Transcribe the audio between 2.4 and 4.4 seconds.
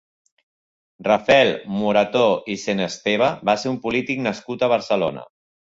i Senesteva va ser un polític